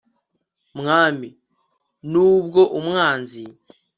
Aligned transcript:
mwami. 0.79 1.29
n'ubwo 2.11 2.61
umwanzi 2.79 3.43